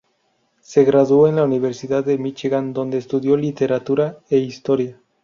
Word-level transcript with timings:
Se 0.61 0.83
graduó 0.83 1.27
en 1.27 1.35
la 1.35 1.43
Universidad 1.43 2.03
de 2.03 2.17
Míchigan, 2.17 2.73
donde 2.73 2.97
estudió 2.97 3.37
Literatura 3.37 4.17
e 4.31 4.37
Historia. 4.37 4.99